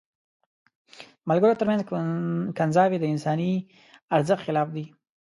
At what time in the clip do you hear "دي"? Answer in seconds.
4.75-4.85